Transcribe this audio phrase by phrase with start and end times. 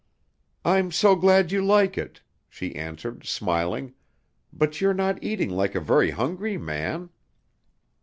[0.65, 3.93] "I'm so glad you like it," she answered smiling,
[4.51, 7.11] "but you're not eating like a very hungry man."